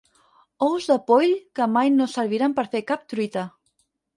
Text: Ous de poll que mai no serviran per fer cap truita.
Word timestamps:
Ous 0.67 0.87
de 0.91 0.95
poll 1.11 1.35
que 1.59 1.67
mai 1.75 1.91
no 1.99 2.09
serviran 2.17 2.59
per 2.61 2.67
fer 2.73 2.85
cap 2.93 3.05
truita. 3.15 3.45